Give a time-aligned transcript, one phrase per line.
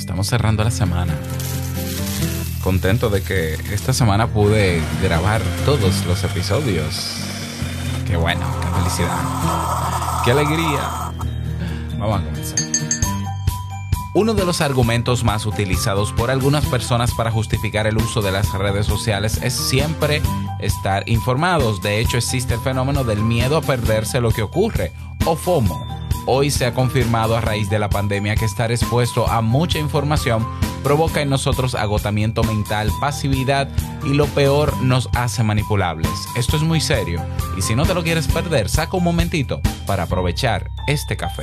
[0.00, 1.14] Estamos cerrando la semana.
[2.64, 7.18] Contento de que esta semana pude grabar todos los episodios.
[8.06, 9.20] Qué bueno, qué felicidad.
[10.24, 11.12] Qué alegría.
[11.98, 12.58] Vamos a comenzar.
[14.14, 18.50] Uno de los argumentos más utilizados por algunas personas para justificar el uso de las
[18.54, 20.22] redes sociales es siempre
[20.60, 21.82] estar informados.
[21.82, 24.92] De hecho, existe el fenómeno del miedo a perderse lo que ocurre,
[25.26, 25.99] o FOMO.
[26.32, 30.46] Hoy se ha confirmado a raíz de la pandemia que estar expuesto a mucha información
[30.84, 33.68] provoca en nosotros agotamiento mental, pasividad
[34.04, 36.08] y lo peor nos hace manipulables.
[36.36, 37.20] Esto es muy serio
[37.58, 41.42] y si no te lo quieres perder, saca un momentito para aprovechar este café.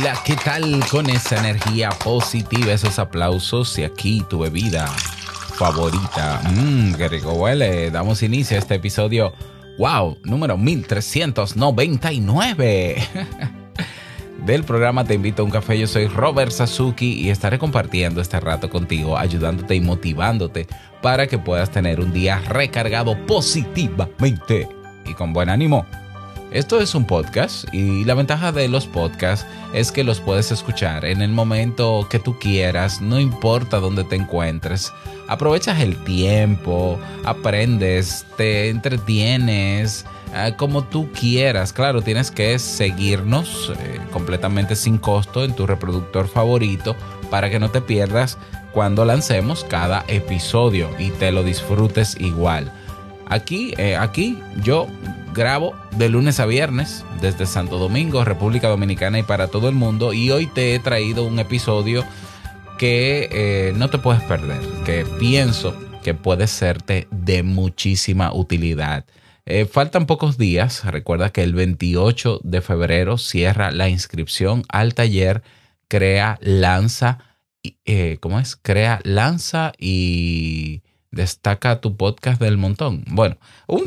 [0.00, 4.86] Hola, ¿qué tal con esa energía positiva, esos aplausos y aquí tu bebida
[5.56, 6.40] favorita?
[6.54, 7.90] Mmm, qué rico huele.
[7.90, 9.32] Damos inicio a este episodio,
[9.76, 13.08] wow, número 1399
[14.46, 15.76] del programa Te invito a un café.
[15.76, 20.68] Yo soy Robert Sasuki y estaré compartiendo este rato contigo, ayudándote y motivándote
[21.02, 24.68] para que puedas tener un día recargado positivamente
[25.04, 25.84] y con buen ánimo.
[26.50, 31.04] Esto es un podcast y la ventaja de los podcasts es que los puedes escuchar
[31.04, 34.90] en el momento que tú quieras, no importa dónde te encuentres.
[35.28, 41.74] Aprovechas el tiempo, aprendes, te entretienes, eh, como tú quieras.
[41.74, 46.96] Claro, tienes que seguirnos eh, completamente sin costo en tu reproductor favorito
[47.30, 48.38] para que no te pierdas
[48.72, 52.72] cuando lancemos cada episodio y te lo disfrutes igual.
[53.26, 54.86] Aquí, eh, aquí yo
[55.38, 60.12] grabo de lunes a viernes desde Santo Domingo, República Dominicana y para todo el mundo.
[60.12, 62.04] Y hoy te he traído un episodio
[62.76, 69.06] que eh, no te puedes perder, que pienso que puede serte de muchísima utilidad.
[69.46, 75.42] Eh, faltan pocos días, recuerda que el 28 de febrero cierra la inscripción al taller
[75.86, 77.18] Crea, Lanza,
[77.84, 78.56] eh, ¿cómo es?
[78.56, 83.04] Crea, Lanza y destaca tu podcast del montón.
[83.08, 83.38] Bueno,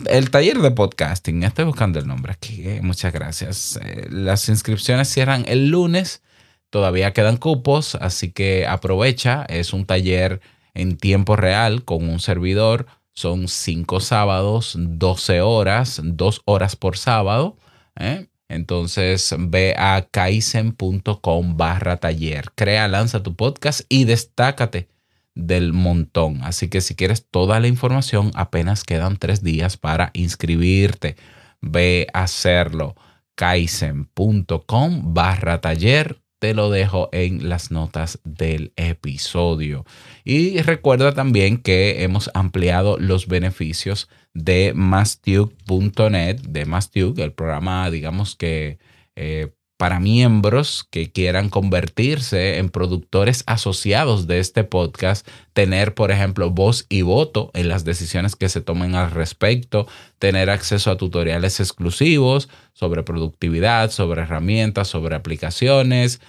[0.07, 3.79] el taller de podcasting, estoy buscando el nombre aquí, eh, muchas gracias.
[3.83, 6.23] Eh, las inscripciones cierran el lunes,
[6.69, 10.41] todavía quedan cupos, así que aprovecha, es un taller
[10.73, 17.57] en tiempo real con un servidor, son cinco sábados, 12 horas, dos horas por sábado.
[17.99, 18.27] ¿eh?
[18.47, 24.87] Entonces ve a kaizen.com barra taller, crea, lanza tu podcast y destácate
[25.35, 26.39] del montón.
[26.43, 31.15] Así que si quieres toda la información, apenas quedan tres días para inscribirte.
[31.61, 32.95] Ve a hacerlo.
[33.35, 36.21] kaizen.com barra taller.
[36.39, 39.85] Te lo dejo en las notas del episodio.
[40.23, 48.35] Y recuerda también que hemos ampliado los beneficios de mastuke.net, de Mastuke, el programa, digamos
[48.35, 48.79] que
[49.15, 56.51] eh, para miembros que quieran convertirse en productores asociados de este podcast, tener, por ejemplo,
[56.51, 59.87] voz y voto en las decisiones que se tomen al respecto,
[60.19, 66.21] tener acceso a tutoriales exclusivos sobre productividad, sobre herramientas, sobre aplicaciones,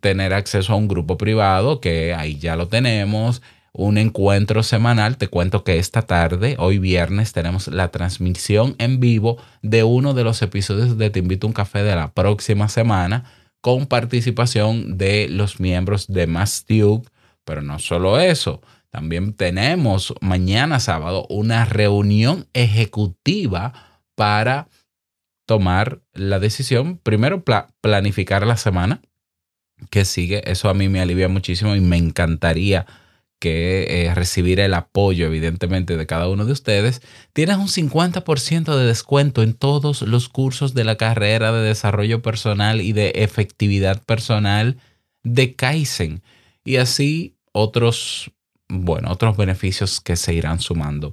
[0.00, 3.40] tener acceso a un grupo privado, que ahí ya lo tenemos,
[3.74, 5.18] un encuentro semanal.
[5.18, 10.24] Te cuento que esta tarde, hoy viernes, tenemos la transmisión en vivo de uno de
[10.24, 13.24] los episodios de Te invito a un café de la próxima semana
[13.60, 17.02] con participación de los miembros de Mastube.
[17.44, 24.68] Pero no solo eso, también tenemos mañana sábado una reunión ejecutiva para
[25.46, 29.02] tomar la decisión, primero pla- planificar la semana
[29.90, 30.48] que sigue.
[30.50, 32.86] Eso a mí me alivia muchísimo y me encantaría
[33.44, 37.02] que eh, recibir el apoyo, evidentemente, de cada uno de ustedes.
[37.34, 42.80] Tienes un 50% de descuento en todos los cursos de la carrera de desarrollo personal
[42.80, 44.78] y de efectividad personal
[45.24, 46.22] de Kaizen.
[46.64, 48.30] Y así otros,
[48.70, 51.12] bueno, otros beneficios que se irán sumando.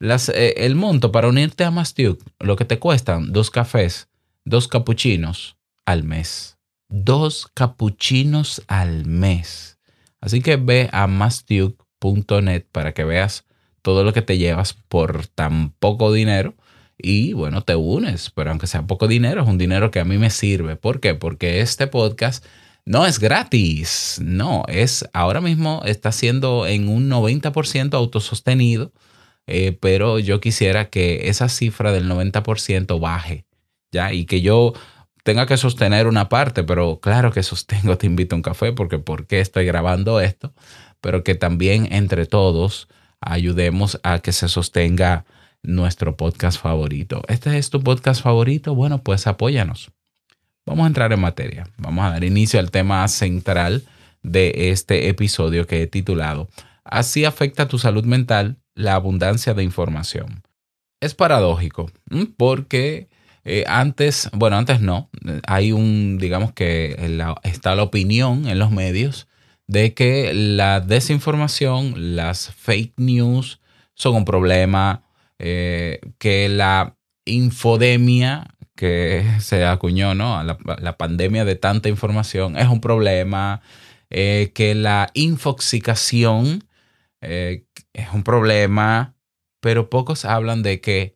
[0.00, 4.08] Eh, el monto para unirte a Mastiuk, lo que te cuestan dos cafés,
[4.46, 6.56] dos capuchinos al mes.
[6.88, 9.75] Dos capuchinos al mes.
[10.26, 13.44] Así que ve a mastiuk.net para que veas
[13.80, 16.56] todo lo que te llevas por tan poco dinero
[16.98, 20.18] y bueno, te unes, pero aunque sea poco dinero, es un dinero que a mí
[20.18, 20.74] me sirve.
[20.74, 21.14] ¿Por qué?
[21.14, 22.44] Porque este podcast
[22.84, 28.92] no es gratis, no, es ahora mismo está siendo en un 90% autosostenido,
[29.46, 33.46] eh, pero yo quisiera que esa cifra del 90% baje,
[33.92, 34.12] ¿ya?
[34.12, 34.72] Y que yo
[35.26, 39.00] tenga que sostener una parte, pero claro que sostengo, te invito a un café, porque
[39.00, 40.54] ¿por qué estoy grabando esto?
[41.00, 42.88] Pero que también entre todos
[43.20, 45.24] ayudemos a que se sostenga
[45.64, 47.22] nuestro podcast favorito.
[47.26, 48.76] ¿Este es tu podcast favorito?
[48.76, 49.90] Bueno, pues apóyanos.
[50.64, 51.68] Vamos a entrar en materia.
[51.76, 53.82] Vamos a dar inicio al tema central
[54.22, 56.48] de este episodio que he titulado
[56.84, 60.44] Así afecta tu salud mental la abundancia de información.
[61.00, 61.90] Es paradójico
[62.36, 63.08] porque
[63.48, 65.08] eh, antes, bueno, antes no,
[65.46, 66.96] hay un, digamos que
[67.44, 69.28] está la opinión en los medios
[69.68, 73.60] de que la desinformación, las fake news
[73.94, 75.04] son un problema,
[75.38, 80.42] eh, que la infodemia que se acuñó, ¿no?
[80.42, 83.62] La, pandemia de tanta información es un problema,
[84.10, 86.64] eh, que la infoxicación
[87.20, 89.14] es un problema,
[89.60, 91.15] pero pocos hablan de que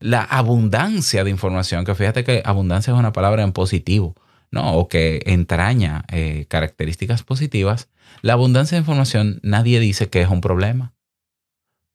[0.00, 4.14] la abundancia de información, que fíjate que abundancia es una palabra en positivo,
[4.50, 4.74] ¿no?
[4.74, 7.88] O que entraña eh, características positivas,
[8.22, 10.94] la abundancia de información nadie dice que es un problema,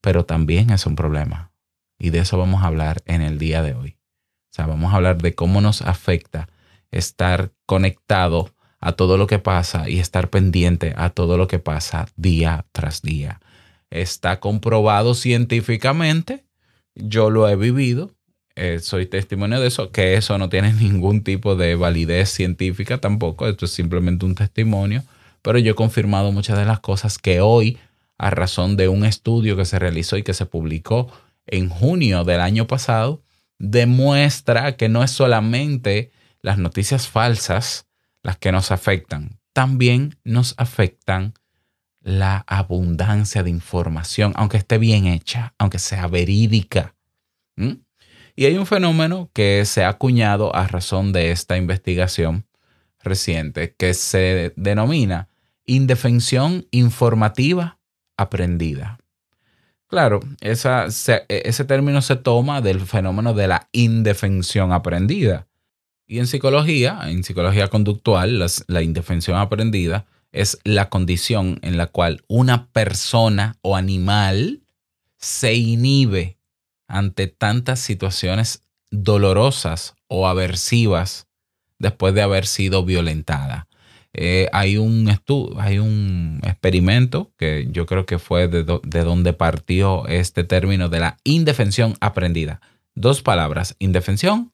[0.01, 1.51] pero también es un problema.
[1.97, 3.97] Y de eso vamos a hablar en el día de hoy.
[4.51, 6.49] O sea, vamos a hablar de cómo nos afecta
[6.91, 12.07] estar conectado a todo lo que pasa y estar pendiente a todo lo que pasa
[12.17, 13.39] día tras día.
[13.89, 16.45] Está comprobado científicamente,
[16.95, 18.11] yo lo he vivido,
[18.55, 23.47] eh, soy testimonio de eso, que eso no tiene ningún tipo de validez científica tampoco,
[23.47, 25.03] esto es simplemente un testimonio,
[25.41, 27.77] pero yo he confirmado muchas de las cosas que hoy,
[28.17, 31.11] a razón de un estudio que se realizó y que se publicó
[31.45, 33.21] en junio del año pasado,
[33.59, 36.11] demuestra que no es solamente
[36.41, 37.87] las noticias falsas
[38.21, 41.33] las que nos afectan, también nos afectan
[42.03, 46.95] la abundancia de información, aunque esté bien hecha, aunque sea verídica.
[47.55, 47.73] ¿Mm?
[48.35, 52.45] Y hay un fenómeno que se ha acuñado a razón de esta investigación
[53.01, 55.29] reciente que se denomina
[55.65, 57.79] indefensión informativa
[58.17, 58.99] aprendida.
[59.87, 65.47] Claro, esa, ese término se toma del fenómeno de la indefensión aprendida.
[66.07, 72.23] Y en psicología, en psicología conductual, la indefensión aprendida es la condición en la cual
[72.27, 74.63] una persona o animal
[75.17, 76.37] se inhibe
[76.87, 81.27] ante tantas situaciones dolorosas o aversivas
[81.79, 83.67] después de haber sido violentada.
[84.15, 85.09] Eh, hay, un
[85.57, 90.99] hay un experimento que yo creo que fue de, de donde partió este término de
[90.99, 92.61] la indefensión aprendida.
[92.93, 94.51] Dos palabras, indefensión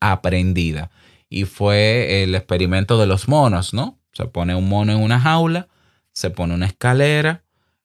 [0.00, 0.90] aprendida.
[1.28, 3.98] Y fue el experimento de los monos, ¿no?
[4.12, 5.68] Se pone un mono en una jaula,
[6.12, 7.42] se pone una escalera,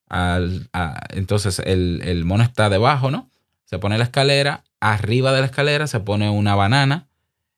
[0.10, 0.70] al,
[1.10, 3.30] entonces el, el, mono está debajo, ¿no?
[3.66, 7.08] Se pone la escalera, arriba de la escalera se pone una banana,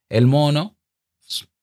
[0.08, 0.76] el mono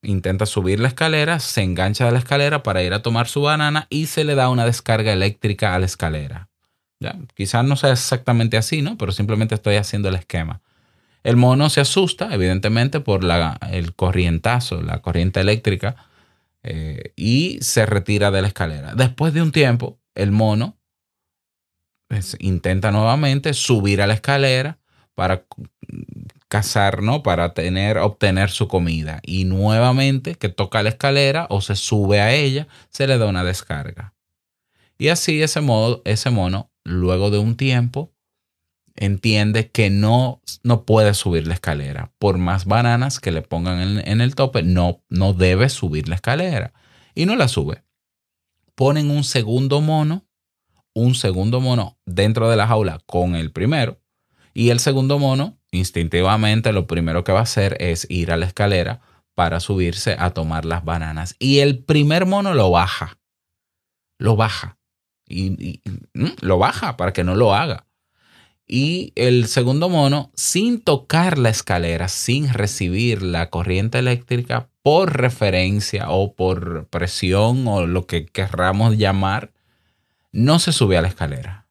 [0.01, 3.87] intenta subir la escalera, se engancha de la escalera para ir a tomar su banana
[3.89, 6.49] y se le da una descarga eléctrica a la escalera.
[6.99, 7.15] ¿Ya?
[7.35, 8.97] Quizás no sea exactamente así, ¿no?
[8.97, 10.61] Pero simplemente estoy haciendo el esquema.
[11.23, 16.06] El mono se asusta, evidentemente, por la, el corrientazo, la corriente eléctrica,
[16.69, 18.93] eh, y se retira de la escalera.
[18.93, 20.77] Después de un tiempo, el mono
[22.09, 24.77] pues, intenta nuevamente subir a la escalera
[25.15, 25.45] para
[26.49, 27.23] cazar, ¿no?
[27.23, 29.21] Para tener, obtener su comida.
[29.23, 33.45] Y nuevamente que toca la escalera o se sube a ella, se le da una
[33.45, 34.13] descarga.
[34.97, 38.11] Y así ese, modo, ese mono, luego de un tiempo,
[38.97, 42.11] entiende que no, no puede subir la escalera.
[42.19, 46.73] Por más bananas que le pongan en, el tope, no, no debe subir la escalera.
[47.15, 47.83] Y no la sube.
[48.75, 50.27] Ponen un segundo mono,
[50.93, 54.01] un segundo mono dentro de la jaula con el primero.
[54.53, 58.45] Y el segundo mono instintivamente lo primero que va a hacer es ir a la
[58.45, 59.01] escalera
[59.35, 61.35] para subirse a tomar las bananas.
[61.39, 63.19] Y el primer mono lo baja.
[64.17, 64.77] Lo baja.
[65.27, 65.81] Y,
[66.13, 67.86] mm, lo baja para que no lo haga.
[68.67, 76.09] Y el segundo mono, sin tocar la escalera, sin recibir la corriente eléctrica por referencia
[76.09, 79.51] o por presión o lo que querramos llamar,
[80.33, 81.67] no se sube a la escalera.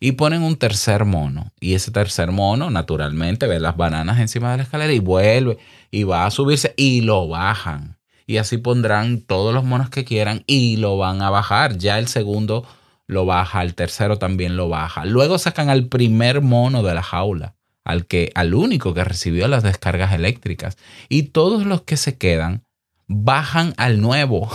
[0.00, 1.52] Y ponen un tercer mono.
[1.60, 5.58] Y ese tercer mono, naturalmente, ve las bananas encima de la escalera y vuelve
[5.90, 7.96] y va a subirse y lo bajan.
[8.26, 11.78] Y así pondrán todos los monos que quieran y lo van a bajar.
[11.78, 12.66] Ya el segundo
[13.08, 15.04] lo baja, el tercero también lo baja.
[15.06, 19.62] Luego sacan al primer mono de la jaula, al que al único que recibió las
[19.62, 20.76] descargas eléctricas.
[21.08, 22.62] Y todos los que se quedan
[23.06, 24.50] bajan al nuevo.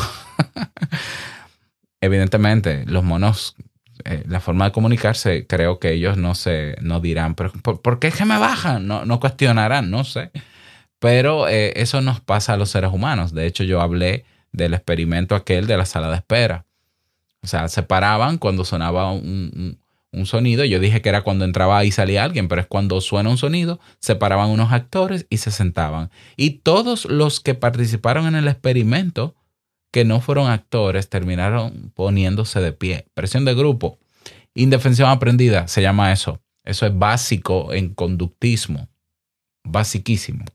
[2.02, 3.56] Evidentemente, los monos,
[4.06, 7.98] eh, la forma de comunicarse, creo que ellos no se no dirán, pero ¿por, por
[7.98, 8.88] qué es que me bajan?
[8.88, 10.32] No, no cuestionarán, no sé.
[11.00, 13.34] Pero eh, eso nos pasa a los seres humanos.
[13.34, 16.66] De hecho, yo hablé del experimento aquel de la sala de espera.
[17.44, 19.80] O sea, se paraban cuando sonaba un, un-
[20.14, 20.64] un sonido.
[20.64, 23.80] Yo dije que era cuando entraba y salía alguien, pero es cuando suena un sonido,
[24.00, 26.12] se paraban unos actores y se sentaban.
[26.38, 29.36] Y todos los que participaron en el experimento,
[29.92, 33.08] que no fueron actores, terminaron poniéndose de pie.
[33.14, 34.00] Presión de grupo.
[34.56, 36.40] Indefensión aprendida, se llama eso.
[36.64, 38.88] Eso es básico en conductismo.
[39.64, 40.46] Basiquísimo.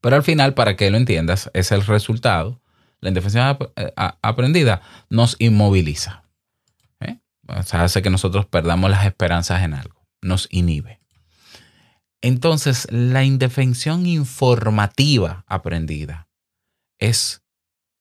[0.00, 2.59] Pero al final, para que lo entiendas, es el resultado.
[3.00, 6.24] La indefensión eh, aprendida nos inmoviliza.
[7.00, 7.18] ¿eh?
[7.48, 10.06] Hace que nosotros perdamos las esperanzas en algo.
[10.22, 11.00] Nos inhibe.
[12.22, 16.28] Entonces, la indefensión informativa aprendida
[16.98, 17.42] es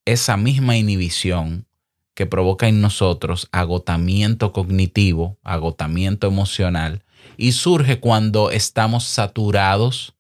[0.06, 1.68] esa misma inhibición
[2.13, 7.06] que provoca en nosotros agotamiento cognitivo, agotamiento emocional,
[7.38, 10.15] y surge cuando estamos saturados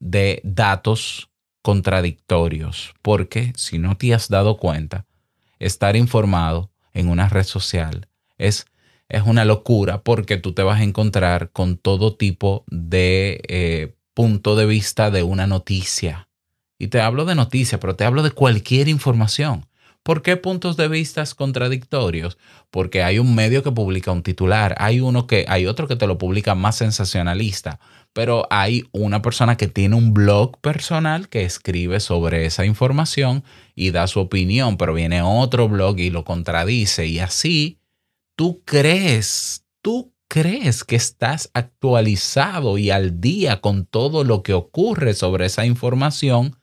[0.00, 1.28] de datos
[1.62, 2.94] contradictorios.
[3.02, 5.06] Porque si no te has dado cuenta,
[5.58, 8.66] estar informado en una red social es,
[9.08, 14.56] es una locura porque tú te vas a encontrar con todo tipo de eh, punto
[14.56, 16.28] de vista de una noticia.
[16.78, 19.66] Y te hablo de noticia, pero te hablo de cualquier información.
[20.02, 22.38] ¿Por qué puntos de vista contradictorios?
[22.70, 26.06] Porque hay un medio que publica un titular, hay uno que hay otro que te
[26.06, 27.78] lo publica más sensacionalista,
[28.12, 33.90] pero hay una persona que tiene un blog personal que escribe sobre esa información y
[33.90, 37.06] da su opinión, pero viene otro blog y lo contradice.
[37.06, 37.80] Y así
[38.36, 45.14] tú crees, tú crees que estás actualizado y al día con todo lo que ocurre
[45.14, 46.60] sobre esa información,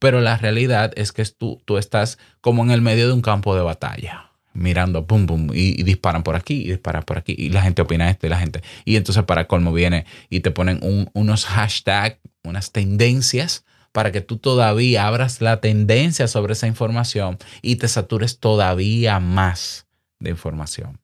[0.00, 3.54] pero la realidad es que tú, tú estás como en el medio de un campo
[3.54, 7.62] de batalla, mirando, pum, pum, y, disparan por aquí, y disparan por aquí, y la
[7.62, 11.10] gente opina esto, y la gente, y entonces para colmo viene y te ponen un-
[11.14, 17.76] unos hashtags, unas tendencias, para que tú todavía abras la tendencia sobre esa información y
[17.76, 19.86] te satures todavía más
[20.20, 21.00] de información.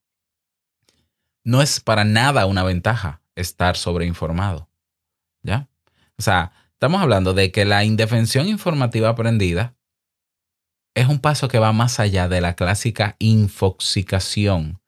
[1.42, 4.68] No es para nada una ventaja estar sobreinformado.
[5.42, 5.68] ¿Ya?
[6.18, 9.75] O sea, estamos hablando de que la indefensión informativa aprendida
[10.96, 14.80] es un paso que va más allá de la clásica infoxicación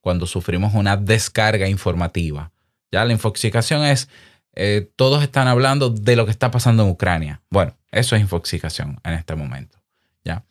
[0.00, 2.52] cuando sufrimos una descarga informativa.
[2.92, 4.08] Ya la infoxicación es,
[4.54, 7.42] eh, todos están hablando de lo que está pasando en Ucrania.
[7.50, 9.76] Bueno, eso es infoxicación en este momento.
[10.24, 10.44] ¿ya?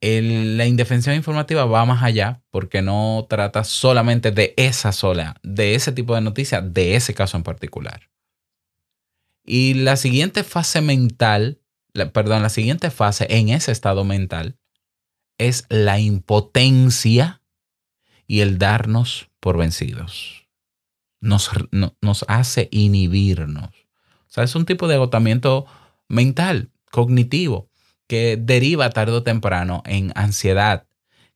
[0.00, 5.92] La indefensión informativa va más allá porque no trata solamente de esa sola, de ese
[5.92, 8.10] tipo de noticias, de ese caso en particular.
[9.44, 11.60] Y la siguiente fase mental,
[12.06, 14.58] perdón, la siguiente fase en ese estado mental
[15.38, 17.42] es la impotencia
[18.26, 20.46] y el darnos por vencidos.
[21.20, 23.68] Nos, no- nos hace inhibirnos.
[23.70, 25.66] O sea, es un tipo de agotamiento
[26.08, 27.70] mental, cognitivo,
[28.06, 30.86] que deriva tarde o temprano en ansiedad,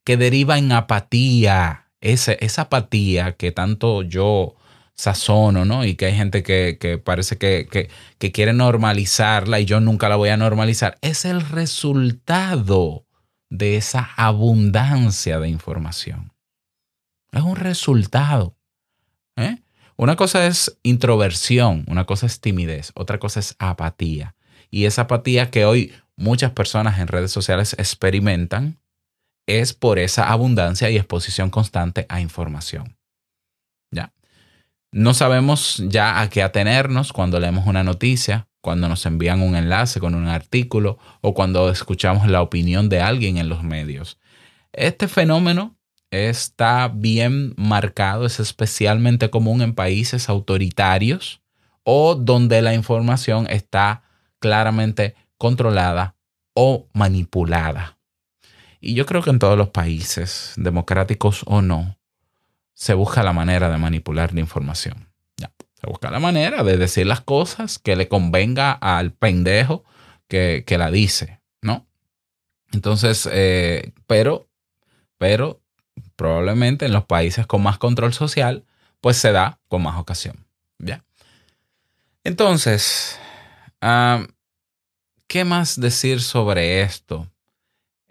[0.03, 4.55] que deriva en apatía, ese, esa apatía que tanto yo
[5.03, 5.83] sazono, ¿no?
[5.85, 10.07] Y que hay gente que, que parece que, que, que quiere normalizarla y yo nunca
[10.07, 10.97] la voy a normalizar.
[11.01, 13.05] Es el resultado
[13.49, 16.31] de esa abundancia de información.
[17.33, 18.55] Es un resultado.
[19.35, 19.57] ¿eh?
[19.97, 24.35] Una cosa es introversión, una cosa es timidez, otra cosa es apatía.
[24.71, 28.79] Y esa apatía que hoy muchas personas en redes sociales experimentan
[29.47, 32.95] es por esa abundancia y exposición constante a información.
[34.93, 39.99] No sabemos ya a qué atenernos cuando leemos una noticia, cuando nos envían un enlace
[39.99, 44.19] con un artículo o cuando escuchamos la opinión de alguien en los medios.
[44.71, 45.75] Este fenómeno
[46.11, 51.41] está bien marcado, es especialmente común en países autoritarios
[51.83, 54.03] o donde la información está
[54.37, 56.15] claramente controlada
[56.53, 57.97] o manipulada.
[58.79, 61.97] Y yo creo que en todos los países, democráticos o no,
[62.73, 65.09] se busca la manera de manipular la información.
[65.37, 65.51] Ya.
[65.73, 69.83] Se busca la manera de decir las cosas que le convenga al pendejo
[70.27, 71.85] que, que la dice, ¿no?
[72.71, 74.49] Entonces, eh, pero,
[75.17, 75.61] pero
[76.15, 78.65] probablemente en los países con más control social,
[79.01, 80.45] pues se da con más ocasión.
[80.79, 81.03] ¿Ya?
[82.23, 83.19] Entonces,
[85.27, 87.29] ¿qué más decir sobre esto?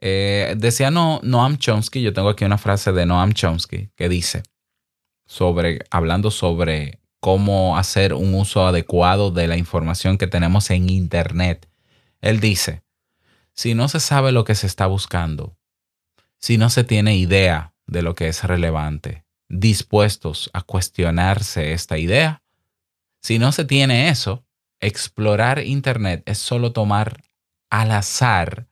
[0.00, 4.42] Eh, decía no, Noam Chomsky, yo tengo aquí una frase de Noam Chomsky que dice,
[5.32, 11.70] sobre, hablando sobre cómo hacer un uso adecuado de la información que tenemos en Internet.
[12.20, 12.82] Él dice,
[13.54, 15.56] si no se sabe lo que se está buscando,
[16.38, 22.42] si no se tiene idea de lo que es relevante, dispuestos a cuestionarse esta idea,
[23.22, 24.44] si no se tiene eso,
[24.80, 27.24] explorar Internet es solo tomar
[27.70, 28.66] al azar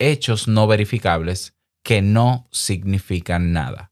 [0.00, 3.89] hechos no verificables que no significan nada.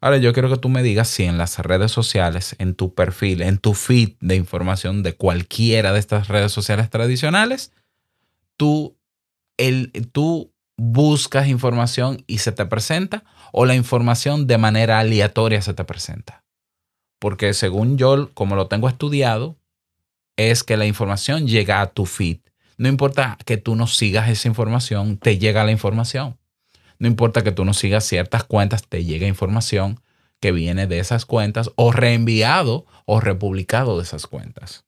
[0.00, 3.42] Ahora yo quiero que tú me digas si en las redes sociales, en tu perfil,
[3.42, 7.72] en tu feed de información de cualquiera de estas redes sociales tradicionales,
[8.56, 8.96] tú,
[9.56, 15.74] el, tú buscas información y se te presenta o la información de manera aleatoria se
[15.74, 16.44] te presenta.
[17.18, 19.56] Porque según yo, como lo tengo estudiado,
[20.36, 22.40] es que la información llega a tu feed.
[22.76, 26.36] No importa que tú no sigas esa información, te llega la información.
[26.98, 30.00] No importa que tú no sigas ciertas cuentas, te llega información
[30.40, 34.84] que viene de esas cuentas o reenviado o republicado de esas cuentas.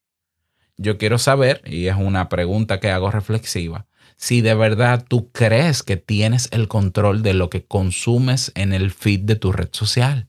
[0.77, 3.87] Yo quiero saber, y es una pregunta que hago reflexiva,
[4.17, 8.91] si de verdad tú crees que tienes el control de lo que consumes en el
[8.91, 10.29] feed de tu red social.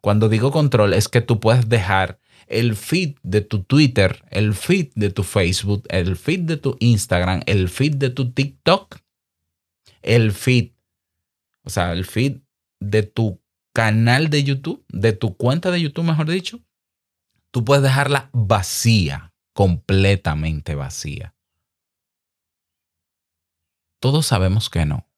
[0.00, 4.88] Cuando digo control es que tú puedes dejar el feed de tu Twitter, el feed
[4.94, 8.98] de tu Facebook, el feed de tu Instagram, el feed de tu TikTok,
[10.02, 10.72] el feed,
[11.64, 12.38] o sea, el feed
[12.80, 13.42] de tu
[13.72, 16.60] canal de YouTube, de tu cuenta de YouTube, mejor dicho,
[17.50, 21.34] tú puedes dejarla vacía, completamente vacía.
[24.00, 25.08] Todos sabemos que no.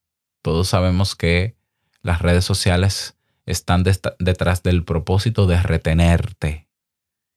[0.42, 1.56] Todos sabemos que
[2.02, 6.68] las redes sociales están detrás del propósito de retenerte.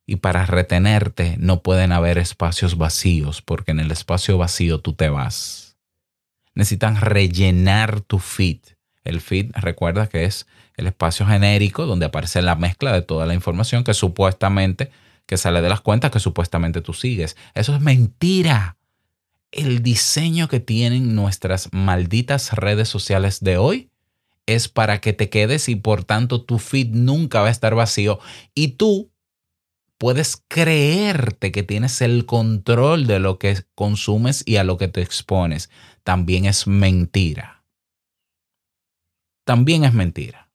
[0.06, 5.10] Y para retenerte no pueden haber espacios vacíos, porque en el espacio vacío tú te
[5.10, 5.78] vas.
[6.54, 8.60] Necesitan rellenar tu feed.
[9.04, 13.34] El feed, recuerda que es el espacio genérico donde aparece la mezcla de toda la
[13.34, 14.92] información que supuestamente,
[15.26, 17.38] que sale de las cuentas que supuestamente tú sigues.
[17.54, 18.78] Eso es mentira
[19.52, 23.90] el diseño que tienen nuestras malditas redes sociales de hoy
[24.46, 28.20] es para que te quedes y por tanto tu feed nunca va a estar vacío
[28.54, 29.12] y tú
[29.98, 35.02] puedes creerte que tienes el control de lo que consumes y a lo que te
[35.02, 35.70] expones.
[36.04, 37.59] También es mentira.
[39.50, 40.48] También es mentira.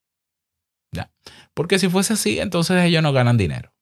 [0.93, 1.11] ¿Ya?
[1.53, 3.73] Porque si fuese así, entonces ellos no ganan dinero.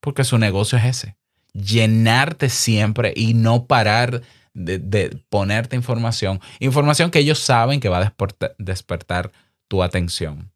[0.00, 1.18] Porque su negocio es ese.
[1.52, 4.22] Llenarte siempre y no parar
[4.54, 8.14] de, ponerte información, información que ellos saben que va a
[8.56, 9.32] despertar,
[9.68, 10.50] tu atención.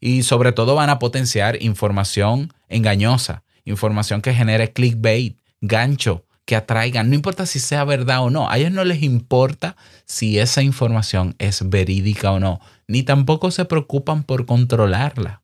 [0.00, 7.08] Y sobre todo van a potenciar información engañosa, información que genere clickbait, gancho, que atraigan,
[7.08, 11.34] no importa si sea verdad o no, a ellos no les importa si esa información
[11.38, 15.42] es verídica o no, ni tampoco se preocupan por controlarla.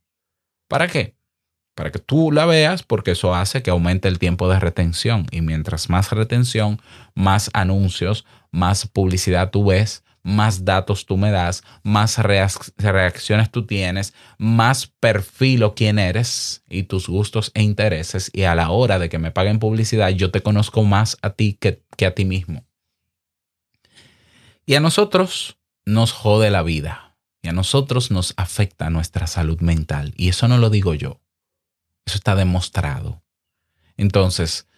[0.69, 1.17] ¿Para qué?
[1.75, 5.41] para que tú la veas porque eso hace que aumente el tiempo de retención y
[5.41, 6.81] mientras más retención,
[7.15, 14.15] más anuncios, más publicidad tú ves, más datos tú me das, más reacciones tú tienes,
[14.39, 19.09] más perfil o quién eres y tus gustos e intereses y a la hora de
[19.09, 22.65] que me paguen publicidad yo te conozco más a ti que, que a ti mismo.
[24.65, 27.12] Y a nosotros nos jode la vida
[27.43, 31.21] y a nosotros nos afecta nuestra salud mental y eso no lo digo yo.
[32.07, 33.23] Eso está demostrado.
[33.97, 34.69] Entonces,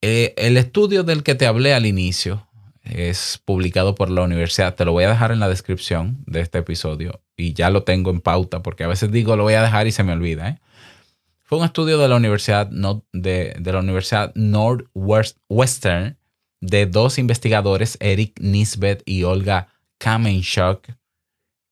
[0.00, 2.48] eh, el estudio del que te hablé al inicio
[2.82, 4.74] es publicado por la universidad.
[4.74, 8.10] Te lo voy a dejar en la descripción de este episodio y ya lo tengo
[8.10, 10.48] en pauta porque a veces digo lo voy a dejar y se me olvida.
[10.48, 10.58] ¿eh?
[11.44, 12.68] Fue un estudio de la Universidad,
[13.12, 16.18] de, la Universidad Northwestern
[16.60, 19.68] de dos investigadores, Eric Nisbet y Olga
[19.98, 20.86] Kamenchuk,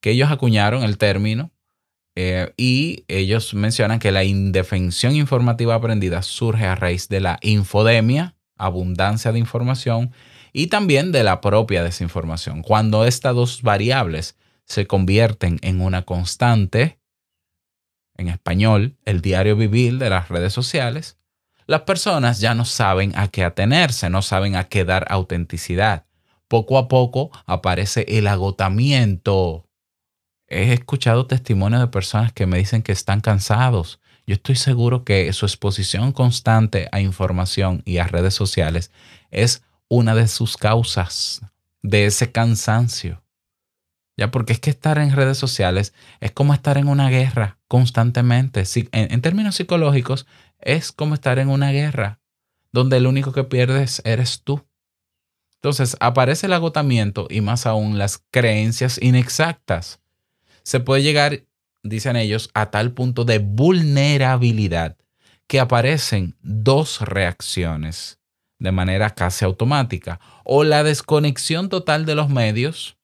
[0.01, 1.51] que ellos acuñaron el término
[2.15, 8.35] eh, y ellos mencionan que la indefensión informativa aprendida surge a raíz de la infodemia,
[8.57, 10.11] abundancia de información,
[10.53, 12.61] y también de la propia desinformación.
[12.61, 14.35] Cuando estas dos variables
[14.65, 16.99] se convierten en una constante,
[18.17, 21.17] en español, el diario vivir de las redes sociales,
[21.67, 26.05] las personas ya no saben a qué atenerse, no saben a qué dar autenticidad.
[26.49, 29.69] Poco a poco aparece el agotamiento
[30.51, 33.99] he escuchado testimonios de personas que me dicen que están cansados.
[34.27, 38.91] Yo estoy seguro que su exposición constante a información y a redes sociales
[39.31, 41.41] es una de sus causas
[41.81, 43.23] de ese cansancio.
[44.17, 48.63] Ya, porque es que estar en redes sociales es como estar en una guerra constantemente.
[48.91, 50.27] En términos psicológicos,
[50.59, 52.19] es como estar en una guerra
[52.71, 54.63] donde el único que pierdes eres tú.
[55.55, 60.00] Entonces aparece el agotamiento y más aún las creencias inexactas.
[60.63, 61.43] Se puede llegar,
[61.83, 64.97] dicen ellos, a tal punto de vulnerabilidad
[65.47, 68.19] que aparecen dos reacciones
[68.59, 70.19] de manera casi automática.
[70.43, 72.97] O la desconexión total de los medios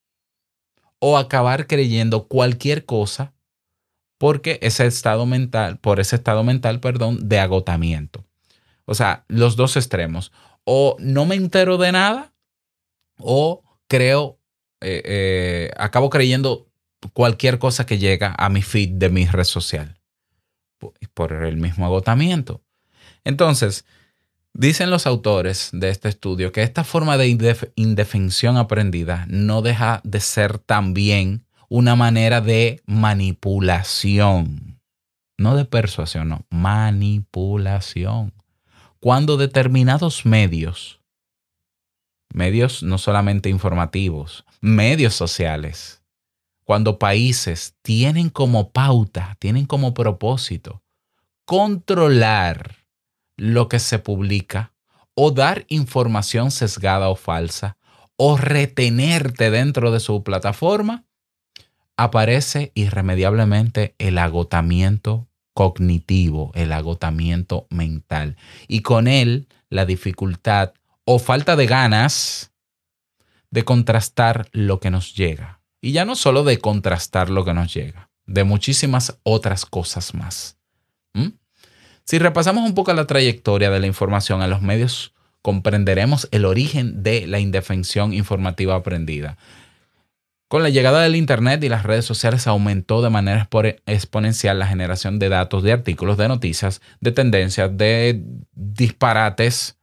[0.99, 3.33] o acabar creyendo cualquier cosa
[4.17, 8.25] porque ese estado mental, por ese estado mental, perdón, de agotamiento.
[8.85, 10.31] O sea, los dos extremos.
[10.63, 12.33] O no me entero de nada
[13.19, 14.39] o creo,
[14.81, 16.66] eh, eh, acabo creyendo
[17.13, 19.97] cualquier cosa que llega a mi feed de mi red social
[21.13, 22.61] por- el mismo agotamiento.
[23.23, 23.85] Entonces,
[24.53, 30.01] dicen los autores de este estudio que esta forma de indef- indefensión aprendida no deja
[30.03, 34.79] de ser también una manera de manipulación,
[35.37, 38.33] no de persuasión, no, manipulación.
[38.99, 41.01] Cuando determinados medios,
[42.33, 45.96] medios no solamente informativos, medios sociales,
[46.67, 50.83] cuando países tienen como pauta, tienen como propósito
[51.45, 52.75] controlar
[53.37, 54.73] lo que se publica
[55.13, 57.77] o dar información sesgada o falsa
[58.17, 61.05] o retenerte dentro de su plataforma,
[61.95, 68.35] aparece irremediablemente el agotamiento cognitivo, el agotamiento mental
[68.67, 70.73] y con él la dificultad
[71.05, 72.51] o falta de ganas
[73.51, 75.56] de contrastar lo que nos llega.
[75.81, 80.57] Y ya no solo de contrastar lo que nos llega, de muchísimas otras cosas más.
[82.03, 87.03] Si repasamos un poco la trayectoria de la información en los medios, comprenderemos el origen
[87.03, 89.37] de la indefensión informativa aprendida.
[90.47, 94.67] Con la llegada del Internet y las redes sociales aumentó de manera expo- exponencial la
[94.67, 99.77] generación de datos, de artículos, de noticias, de tendencias, de disparates,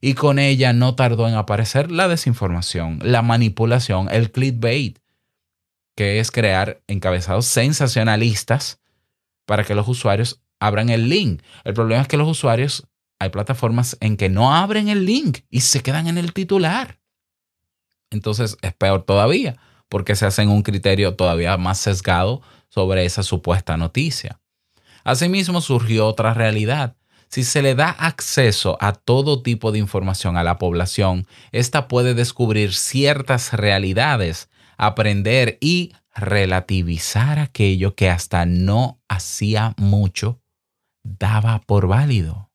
[0.00, 4.98] y con ella no tardó en aparecer la desinformación, la manipulación, el clickbait,
[5.98, 8.78] que es crear encabezados sensacionalistas
[9.46, 11.42] para que los usuarios abran el link.
[11.64, 12.86] El problema es que los usuarios,
[13.18, 17.00] hay plataformas en que no abren el link y se quedan en el titular.
[18.12, 19.56] Entonces es peor todavía,
[19.88, 24.40] porque se hacen un criterio todavía más sesgado sobre esa supuesta noticia.
[25.02, 26.96] Asimismo surgió otra realidad.
[27.26, 32.14] Si se le da acceso a todo tipo de información a la población, ésta puede
[32.14, 40.40] descubrir ciertas realidades, aprender y relativizar aquello que hasta no hacía mucho
[41.02, 42.50] daba por válido.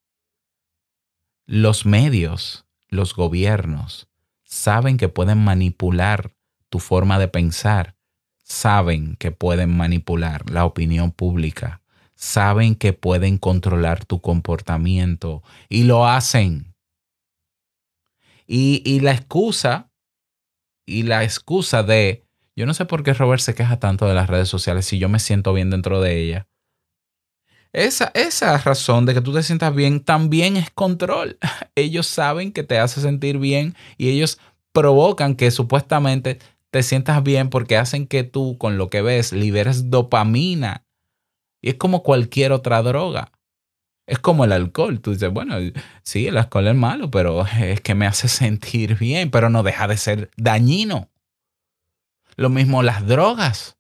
[1.45, 4.07] Los medios, los gobiernos,
[4.43, 6.33] saben que pueden manipular
[6.69, 7.95] tu forma de pensar,
[8.43, 11.81] saben que pueden manipular la opinión pública,
[12.15, 16.73] saben que pueden controlar tu comportamiento y lo hacen.
[18.47, 19.92] Y, y la excusa,
[20.85, 24.29] y la excusa de, yo no sé por qué Robert se queja tanto de las
[24.29, 26.47] redes sociales si yo me siento bien dentro de ella.
[27.73, 31.39] Esa, esa razón de que tú te sientas bien también es control.
[31.75, 34.37] Ellos saben que te hace sentir bien y ellos
[34.71, 39.89] provocan que supuestamente te sientas bien porque hacen que tú con lo que ves liberes
[39.89, 40.85] dopamina.
[41.61, 43.31] Y es como cualquier otra droga.
[44.05, 44.99] Es como el alcohol.
[44.99, 45.55] Tú dices, bueno,
[46.03, 49.87] sí, el alcohol es malo, pero es que me hace sentir bien, pero no deja
[49.87, 51.09] de ser dañino.
[52.35, 53.77] Lo mismo las drogas.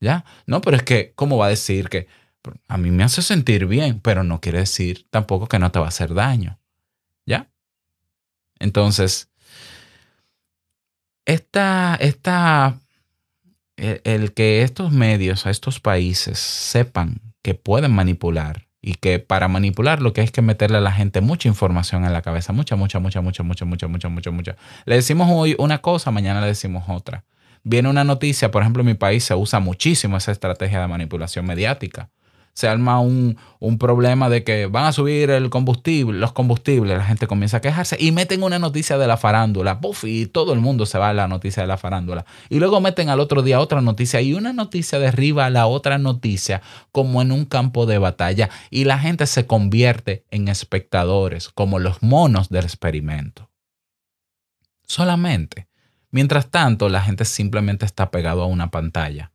[0.00, 0.24] ¿Ya?
[0.46, 2.08] No, pero es que, ¿cómo va a decir que
[2.66, 5.86] a mí me hace sentir bien, pero no quiere decir tampoco que no te va
[5.86, 6.58] a hacer daño?
[7.24, 7.48] ¿Ya?
[8.58, 9.30] Entonces,
[11.24, 12.80] esta, esta,
[13.76, 20.02] el, el que estos medios, estos países sepan que pueden manipular y que para manipular
[20.02, 22.98] lo que es que meterle a la gente mucha información en la cabeza, mucha, mucha,
[22.98, 24.56] mucha, mucha, mucha, mucha, mucha, mucha, mucha.
[24.84, 27.24] Le decimos hoy una cosa, mañana le decimos otra.
[27.62, 31.46] Viene una noticia, por ejemplo, en mi país se usa muchísimo esa estrategia de manipulación
[31.46, 32.10] mediática.
[32.54, 37.04] Se arma un, un problema de que van a subir el combustible, los combustibles, la
[37.04, 40.04] gente comienza a quejarse y meten una noticia de la farándula, ¡puf!
[40.04, 42.26] y todo el mundo se va a la noticia de la farándula.
[42.50, 45.98] Y luego meten al otro día otra noticia y una noticia derriba a la otra
[45.98, 46.60] noticia
[46.92, 52.02] como en un campo de batalla y la gente se convierte en espectadores, como los
[52.02, 53.50] monos del experimento.
[54.86, 55.68] Solamente.
[56.10, 59.31] Mientras tanto, la gente simplemente está pegado a una pantalla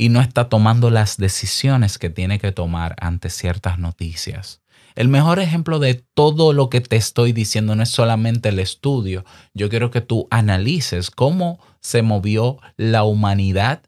[0.00, 4.62] y no está tomando las decisiones que tiene que tomar ante ciertas noticias.
[4.94, 9.26] El mejor ejemplo de todo lo que te estoy diciendo no es solamente el estudio.
[9.52, 13.82] Yo quiero que tú analices cómo se movió la humanidad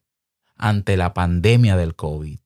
[0.58, 2.38] ante la pandemia del COVID.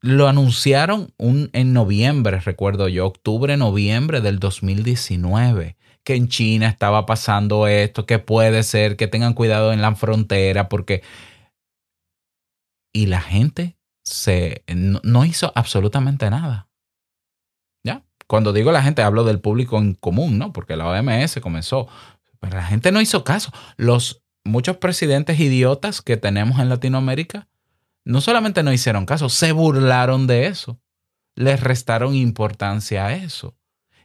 [0.00, 7.04] Lo anunciaron un, en noviembre, recuerdo yo, octubre, noviembre del 2019, que en China estaba
[7.04, 11.02] pasando esto, que puede ser, que tengan cuidado en la frontera, porque...
[12.94, 16.68] Y la gente se, no, no hizo absolutamente nada.
[17.82, 18.04] ¿Ya?
[18.26, 20.54] Cuando digo la gente, hablo del público en común, ¿no?
[20.54, 21.88] Porque la OMS comenzó.
[22.40, 23.52] Pero la gente no hizo caso.
[23.76, 27.48] Los muchos presidentes idiotas que tenemos en Latinoamérica
[28.04, 30.80] no solamente no hicieron caso, se burlaron de eso.
[31.34, 33.56] Les restaron importancia a eso.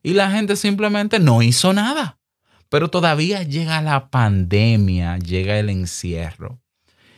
[0.01, 2.17] Y la gente simplemente no hizo nada.
[2.69, 6.61] Pero todavía llega la pandemia, llega el encierro.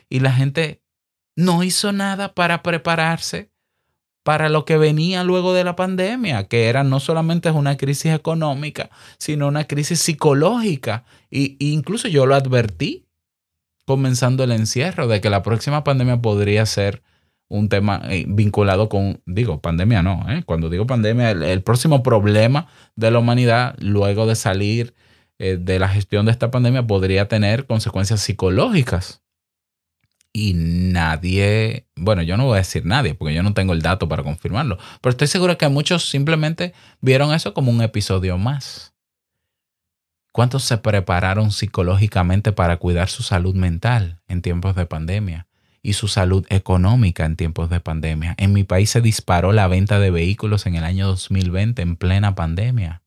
[0.10, 0.81] Y la gente
[1.36, 3.52] no hizo nada para prepararse
[4.24, 8.90] para lo que venía luego de la pandemia, que era no solamente una crisis económica,
[9.18, 11.06] sino una crisis psicológica.
[11.32, 13.08] Y, incluso yo lo advertí
[13.86, 17.02] comenzando el encierro de que la próxima pandemia podría ser
[17.50, 20.44] un tema eh, vinculado con, digo, pandemia no, ¿eh?
[20.46, 24.94] cuando digo pandemia, el, el, próximo problema de la humanidad luego de salir
[25.44, 29.24] eh, de la gestión de esta pandemia podría tener consecuencias psicológicas.
[30.34, 34.08] Y nadie, bueno, yo no voy a decir nadie porque yo no tengo el dato
[34.08, 38.94] para confirmarlo, pero estoy seguro que muchos simplemente vieron eso como un episodio más.
[40.32, 45.48] ¿Cuántos se prepararon psicológicamente para cuidar su salud mental en tiempos de pandemia
[45.84, 48.36] y su salud económica en tiempos de pandemia?
[48.38, 52.36] En mi país se disparó la venta de vehículos en el año 2020 en plena
[52.36, 53.02] pandemia.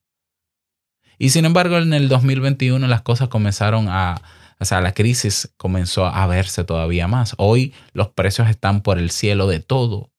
[1.19, 4.21] Y sin embargo, en el 2021 las cosas comenzaron a,
[4.65, 7.35] o sea, la crisis comenzó a verse todavía más.
[7.37, 10.11] Hoy los precios están por el cielo de todo.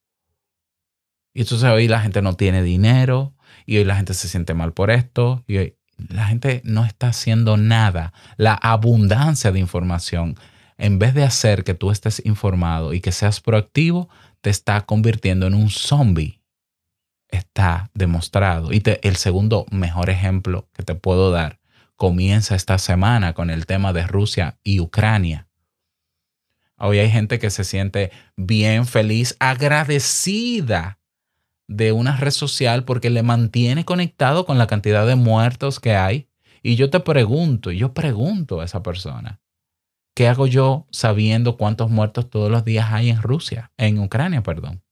[1.34, 3.34] Y entonces hoy la gente no tiene dinero
[3.66, 7.08] y hoy la gente se siente mal por esto y hoy la gente no está
[7.08, 8.14] haciendo nada.
[8.38, 10.38] La abundancia de información,
[10.78, 14.10] en vez de hacer que tú estés informado y que seas proactivo,
[14.42, 16.40] te está convirtiendo en un zombie.
[17.30, 18.72] Está demostrado.
[18.72, 21.58] Y te, el segundo mejor ejemplo que te puedo dar
[21.96, 25.48] comienza esta semana con el tema de Rusia y Ucrania.
[26.78, 31.00] Hoy hay gente que se siente bien feliz, agradecida
[31.68, 36.30] de una red social porque le mantiene conectado con la cantidad de muertos que hay.
[36.62, 39.40] Y yo te pregunto, yo pregunto a esa persona,
[40.16, 44.84] ¿qué hago yo sabiendo cuántos muertos todos los días hay en Rusia, en Ucrania, perdón?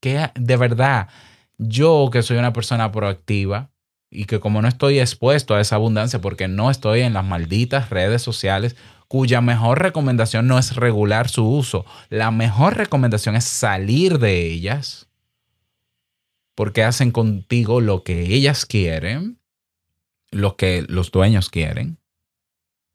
[0.00, 1.08] Que de verdad,
[1.56, 3.73] yo que soy una persona proactiva
[4.14, 7.90] y que como no estoy expuesto a esa abundancia porque no estoy en las malditas
[7.90, 8.76] redes sociales,
[9.08, 15.08] cuya mejor recomendación no es regular su uso, la mejor recomendación es salir de ellas
[16.54, 19.38] porque hacen contigo lo que ellas quieren,
[20.30, 21.98] lo que los dueños quieren.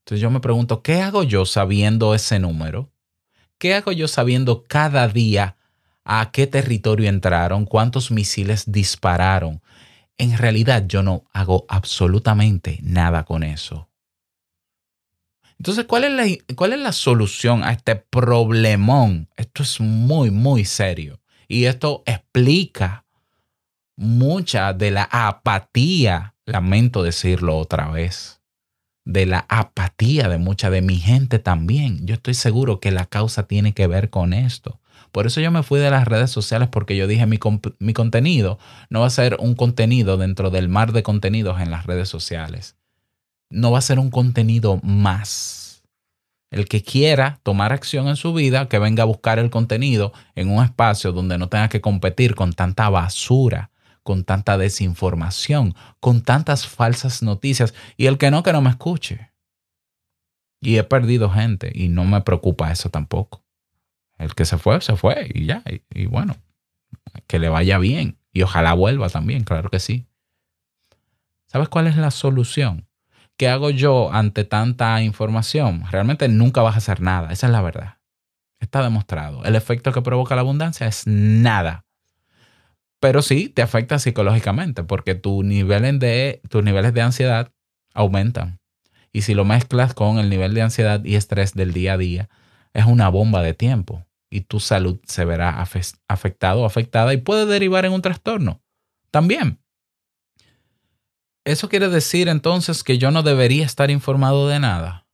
[0.05, 2.89] Entonces yo me pregunto, ¿qué hago yo sabiendo ese número?
[3.58, 5.58] ¿Qué hago yo sabiendo cada día
[6.05, 9.62] a qué territorio entraron, cuántos misiles dispararon?
[10.19, 13.89] En realidad yo no hago absolutamente nada con eso.
[15.58, 19.29] Entonces, ¿cuál es, la, ¿cuál es la solución a este problemón?
[19.36, 21.19] Esto es muy, muy serio.
[21.47, 23.05] Y esto explica
[23.95, 28.41] mucha de la apatía, lamento decirlo otra vez,
[29.05, 32.05] de la apatía de mucha de mi gente también.
[32.05, 34.79] Yo estoy seguro que la causa tiene que ver con esto.
[35.12, 37.39] Por eso yo me fui de las redes sociales porque yo dije mi,
[37.80, 41.86] mi contenido no va a ser un contenido dentro del mar de contenidos en las
[41.86, 42.76] redes sociales.
[43.50, 45.84] No va a ser un contenido más.
[46.52, 50.50] El que quiera tomar acción en su vida, que venga a buscar el contenido en
[50.50, 53.69] un espacio donde no tenga que competir con tanta basura,
[54.04, 59.32] con tanta desinformación, con tantas falsas noticias y el que no, que no me escuche.
[60.62, 63.43] Y he perdido gente y no me preocupa eso tampoco.
[64.19, 65.63] El que se fue, se fue y ya.
[65.89, 66.36] Y, bueno,
[67.25, 70.05] que le vaya bien y ojalá vuelva también, claro que sí.
[71.47, 72.88] ¿Sabes cuál es la solución?
[73.38, 75.84] ¿Qué hago yo ante tanta información?
[75.89, 77.97] Realmente nunca vas a hacer nada, esa es la verdad.
[78.60, 79.43] Está demostrado.
[79.45, 81.86] El efecto que provoca la abundancia es nada
[82.99, 87.51] pero sí te afecta psicológicamente porque tu nivel de, tus niveles de ansiedad
[87.93, 88.60] aumentan.
[89.12, 92.29] Y si lo mezclas con el nivel de ansiedad y estrés del día a día,
[92.73, 95.65] es una bomba de tiempo y tu salud se verá
[96.08, 98.62] afectado o afectada y puede derivar en un trastorno
[99.12, 99.60] también.
[101.46, 105.08] ¿Eso quiere decir entonces que yo no debería estar informado de nada?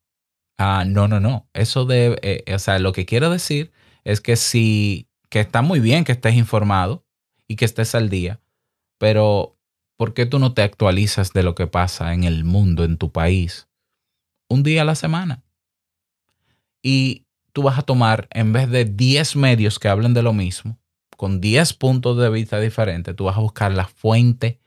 [0.58, 1.49] Ah, no, no, no.
[1.54, 3.71] Eso de, eh, o sea, lo que quiero decir
[4.04, 7.06] es que si, que está muy bien que estés informado,
[7.47, 8.41] y que estés al día,
[8.97, 9.58] pero
[9.97, 13.12] ¿por qué tú no te actualizas de lo que pasa en el mundo, en tu
[13.12, 13.67] país?
[14.49, 15.43] Un día a la semana.
[16.84, 17.24] Y
[17.55, 20.77] tú vas a tomar, en vez de 10 medios que hablen de lo mismo,
[21.15, 24.59] con 10 puntos de vista diferentes, tú vas a buscar la fuente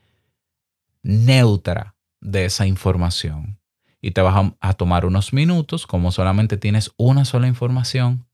[1.03, 3.61] neutra de esa información.
[4.01, 8.27] Y te vas a, a tomar unos minutos, como solamente tienes una sola información,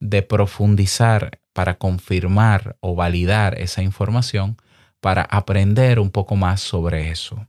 [0.00, 4.56] de profundizar para confirmar o validar esa información,
[5.00, 7.46] para aprender un poco más sobre eso.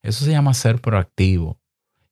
[0.00, 1.58] Eso se llama ser proactivo.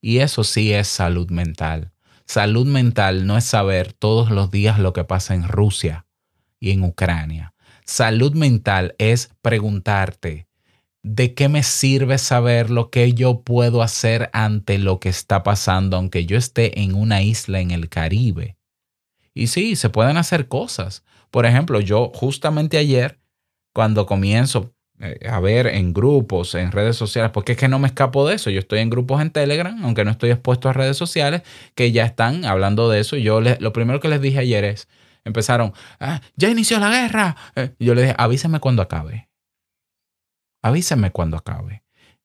[0.01, 1.93] Y eso sí es salud mental.
[2.33, 6.07] Salud mental no es saber todos los días lo que pasa en Rusia
[6.61, 7.55] y en Ucrania.
[7.85, 10.47] Salud mental es preguntarte,
[11.03, 15.97] ¿de qué me sirve saber lo que yo puedo hacer ante lo que está pasando,
[15.97, 18.57] aunque yo esté en una isla en el Caribe?
[19.35, 21.03] Y sí, se pueden hacer cosas.
[21.33, 23.19] Por ejemplo, yo justamente ayer,
[23.73, 24.73] cuando comienzo
[25.29, 28.51] a ver en grupos, en redes sociales, porque es que no me escapo de eso.
[28.51, 31.43] Yo estoy en grupos en Telegram, aunque no estoy expuesto a redes sociales,
[31.75, 33.17] que ya están hablando de eso.
[33.17, 34.89] Yo les- lo primero que les dije ayer es,
[35.25, 37.37] empezaron, "Ah, ya inició la guerra.
[37.57, 39.29] Eh, yo les dije, avísame cuando acabe.
[40.63, 41.83] Avísame cuando acabe.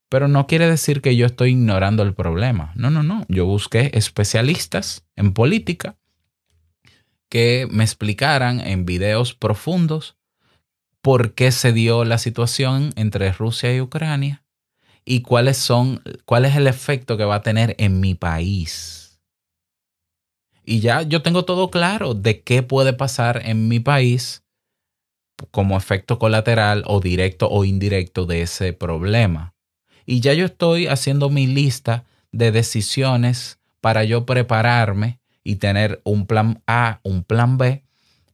[0.09, 2.71] Pero no quiere decir que yo estoy ignorando el problema.
[2.75, 3.25] No, no, no.
[3.27, 5.97] Yo busqué especialistas en política
[7.29, 10.14] que me explicaran en videos profundos
[11.05, 14.43] por qué se dio la situación entre Rusia y Ucrania
[15.05, 19.21] y cuáles son, cuál es el efecto que va a tener en mi país.
[20.63, 24.43] Y ya yo tengo todo claro de qué puede pasar en mi país
[25.51, 29.53] como efecto colateral o directo o indirecto de ese problema.
[30.07, 36.25] Y ya yo estoy haciendo mi lista de decisiones para yo prepararme y tener un
[36.25, 37.84] plan A, un plan B,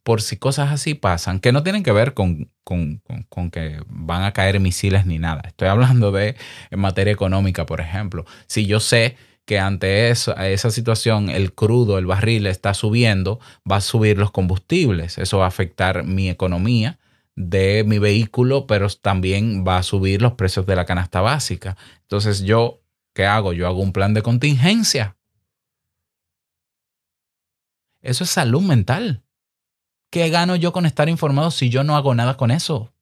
[0.03, 4.23] por si cosas así pasan, que no tienen que ver con, con, con- que van
[4.23, 5.41] a caer misiles ni nada.
[5.45, 6.35] Estoy hablando de
[6.71, 8.25] en materia económica, por ejemplo.
[8.47, 13.81] Si yo sé que ante esa situación el crudo, el barril está subiendo, va a
[13.81, 15.17] subir los combustibles.
[15.17, 16.99] Eso va a afectar mi economía
[17.35, 21.75] de mi vehículo, pero también va a subir los precios de la canasta básica.
[22.01, 22.81] Entonces yo,
[23.13, 23.53] ¿qué hago?
[23.53, 25.17] Yo hago un plan de contingencia.
[28.01, 29.23] Eso es salud mental.
[30.11, 32.93] ¿Qué gano yo con estar informado si yo no hago nada con eso?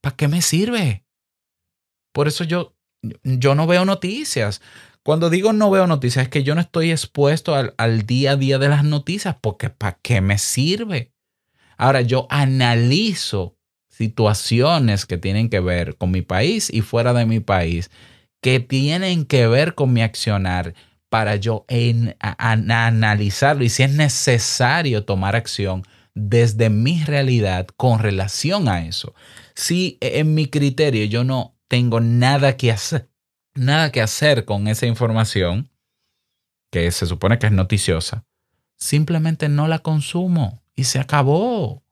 [0.00, 1.04] ¿Para qué me sirve?
[2.12, 2.76] Por eso yo,
[3.24, 4.62] yo no veo noticias.
[5.02, 8.36] Cuando digo no veo noticias es que yo no estoy expuesto al, al día a
[8.36, 11.12] día de las noticias porque ¿para qué me sirve?
[11.76, 13.56] Ahora yo analizo
[13.88, 17.90] situaciones que tienen que ver con mi país y fuera de mi país,
[18.40, 20.74] que tienen que ver con mi accionar
[21.08, 25.82] para yo en- analizarlo y si es necesario tomar acción
[26.14, 29.14] desde mi realidad con relación a eso.
[29.54, 33.10] Si en mi criterio yo no tengo nada que hacer,
[33.54, 35.70] nada que hacer con esa información,
[36.70, 38.24] que se supone que es noticiosa,
[38.76, 41.82] simplemente no la consumo y se acabó.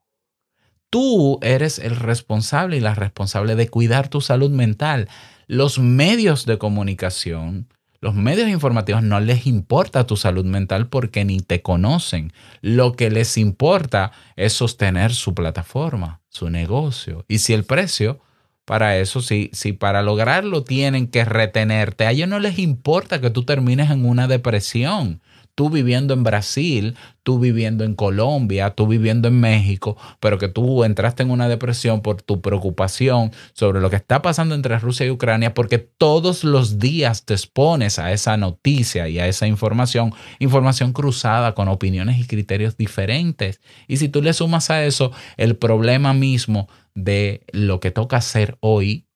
[0.90, 5.08] Tú eres el responsable y la responsable de cuidar tu salud mental.
[5.46, 7.68] Los medios de comunicación,
[8.02, 12.32] los medios informativos no les importa tu salud mental porque ni te conocen.
[12.60, 17.24] Lo que les importa es sostener su plataforma, su negocio.
[17.28, 18.18] Y si el precio,
[18.64, 23.30] para eso, si, si para lograrlo tienen que retenerte, a ellos no les importa que
[23.30, 25.22] tú termines en una depresión.
[25.54, 30.82] Tú viviendo en Brasil, tú viviendo en Colombia, tú viviendo en México, pero que tú
[30.82, 35.10] entraste en una depresión por tu preocupación sobre lo que está pasando entre Rusia y
[35.10, 40.94] Ucrania, porque todos los días te expones a esa noticia y a esa información, información
[40.94, 43.60] cruzada con opiniones y criterios diferentes.
[43.88, 48.56] Y si tú le sumas a eso el problema mismo de lo que toca hacer
[48.60, 49.06] hoy,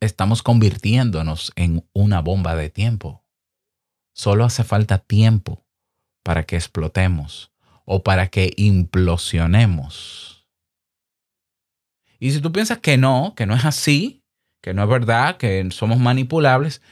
[0.00, 3.27] estamos convirtiéndonos en una bomba de tiempo.
[4.18, 5.64] Solo hace falta tiempo
[6.24, 7.52] para que explotemos
[7.84, 10.44] o para que implosionemos.
[12.18, 14.24] Y si tú piensas que no, que no es así,
[14.60, 16.82] que no es verdad, que somos manipulables,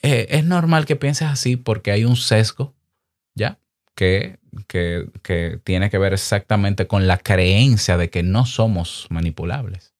[0.00, 2.74] eh, es normal que pienses así porque hay un sesgo,
[3.34, 3.58] ¿ya?
[3.94, 9.92] Que, que, que tiene que ver exactamente con la creencia de que no somos manipulables.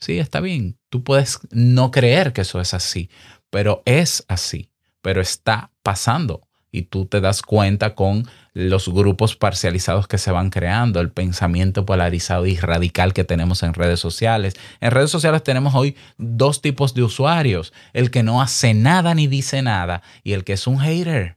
[0.00, 0.78] Sí, está bien.
[0.88, 3.10] Tú puedes no creer que eso es así,
[3.50, 4.71] pero es así,
[5.02, 6.40] pero está pasando.
[6.74, 11.84] Y tú te das cuenta con los grupos parcializados que se van creando, el pensamiento
[11.84, 14.54] polarizado y radical que tenemos en redes sociales.
[14.80, 19.26] En redes sociales tenemos hoy dos tipos de usuarios, el que no hace nada ni
[19.26, 21.36] dice nada y el que es un hater.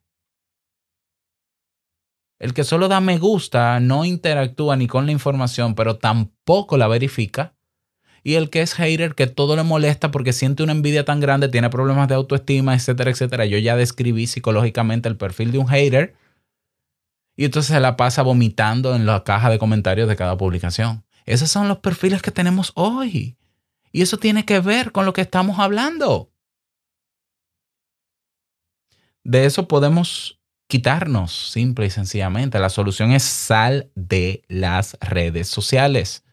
[2.39, 6.87] El que solo da me gusta no interactúa ni con la información, pero tampoco la
[6.87, 7.55] verifica.
[8.25, 11.47] Y el que es hater, que todo le molesta porque siente una envidia tan grande,
[11.47, 13.45] tiene problemas de autoestima, etcétera, etcétera.
[13.45, 16.15] Yo ya describí psicológicamente el perfil de un hater.
[17.35, 21.05] Y entonces se la pasa vomitando en la caja de comentarios de cada publicación.
[21.27, 23.37] Esos son los perfiles que tenemos hoy.
[23.91, 26.31] Y eso tiene que ver con lo que estamos hablando.
[29.23, 32.57] De eso podemos quitarnos, simple y sencillamente.
[32.57, 36.23] La solución es sal de las redes sociales.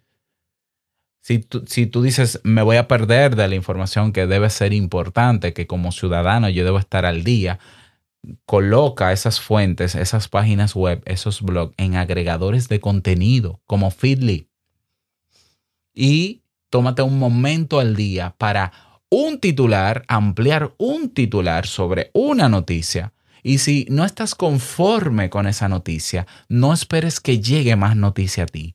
[1.23, 4.73] Si tú, si tú, dices, me voy a perder de la información que debe ser
[4.73, 7.61] importante, que como ciudadano yo debo estar al día,
[8.45, 14.49] coloca esas fuentes, esas páginas web, esos blogs en agregadores de contenido como Feedly.
[15.95, 18.73] Y tómate un momento al día para
[19.09, 23.13] un titular, ampliar un titular sobre una noticia.
[23.43, 28.47] Y si no estás conforme con esa noticia, no esperes que llegue más noticia a
[28.47, 28.75] ti.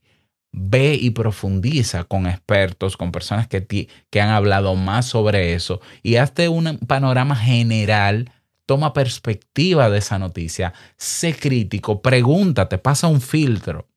[0.51, 6.15] Ve y profundiza con expertos, con personas que, que han hablado más sobre eso y
[6.15, 8.31] hazte un panorama general.
[8.65, 10.73] Toma perspectiva de esa noticia.
[10.97, 13.87] Sé crítico, pregúntate, pasa un filtro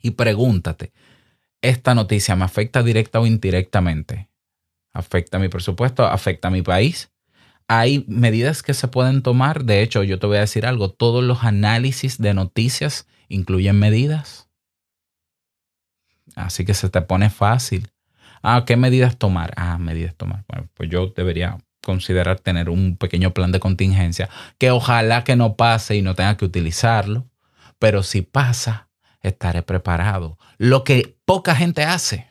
[0.00, 0.92] y pregúntate,
[1.60, 4.30] ¿esta noticia me afecta directa o indirectamente?
[4.92, 7.10] afecta mi presupuesto, afecta a mi país.
[7.68, 9.64] Hay medidas que se pueden tomar.
[9.64, 10.90] De hecho, yo te voy a decir algo.
[10.90, 14.48] Todos los análisis de noticias incluyen medidas.
[16.44, 17.90] Así que se te pone fácil.
[18.42, 19.52] Ah, ¿qué medidas tomar?
[19.56, 20.44] Ah, medidas tomar.
[20.48, 24.28] Bueno, pues yo debería considerar tener un pequeño plan de contingencia
[24.58, 27.28] que ojalá que no pase y no tenga que utilizarlo.
[27.78, 28.88] Pero si pasa,
[29.22, 30.38] estaré preparado.
[30.58, 32.26] Lo que poca gente hace.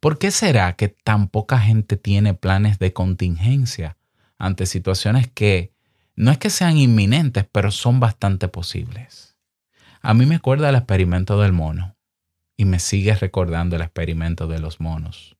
[0.00, 3.96] ¿Por qué será que tan poca gente tiene planes de contingencia
[4.38, 5.72] ante situaciones que
[6.14, 9.36] no es que sean inminentes, pero son bastante posibles?
[10.02, 11.95] A mí me acuerda el experimento del mono
[12.56, 15.36] y me sigue recordando el experimento de los monos.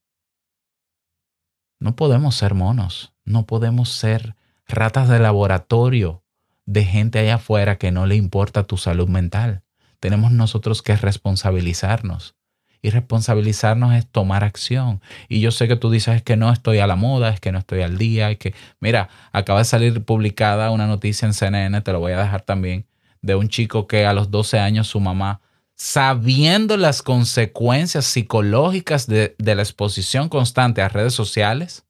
[1.78, 4.36] No podemos ser monos, no podemos ser
[4.66, 6.22] ratas de laboratorio
[6.64, 9.62] de gente allá afuera que no le importa tu salud mental.
[10.00, 12.34] Tenemos nosotros que responsabilizarnos
[12.82, 15.00] y responsabilizarnos es tomar acción.
[15.28, 17.58] Y yo sé que tú dices que no estoy a la moda, es que no
[17.58, 21.92] estoy al día, es que, mira, acaba de salir publicada una noticia en CNN, te
[21.92, 22.86] lo voy a dejar también,
[23.22, 25.40] de un chico que a los 12 años su mamá,
[25.76, 31.84] sabiendo las consecuencias psicológicas de, la exposición constante a redes sociales,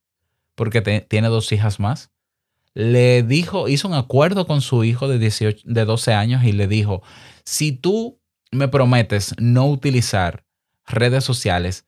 [0.56, 2.10] porque tiene dos hijas más,
[2.74, 6.66] le dijo, hizo un acuerdo con su hijo de, 18, de 12 años y le
[6.66, 7.02] dijo,
[7.44, 8.20] si tú
[8.50, 10.44] me prometes no utilizar
[10.86, 11.86] redes sociales,